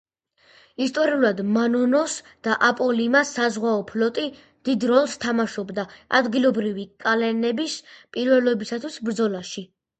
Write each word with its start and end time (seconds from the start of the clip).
ისტორიულად 0.85 1.41
მანონოს 1.57 2.15
და 2.47 2.55
აპოლიმას 2.69 3.35
საზღვაო 3.39 3.83
ფლოტი 3.93 4.25
დიდ 4.71 4.87
როლს 4.95 5.15
თამაშობდა 5.29 5.87
ადგილობრივი 6.23 6.89
კლანების 7.07 7.81
პირველობისათვის 8.17 9.03
ბრძოლაში. 9.09 9.69